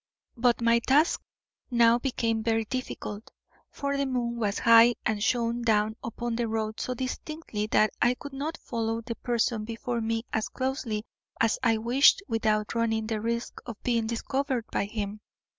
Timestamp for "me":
10.01-10.23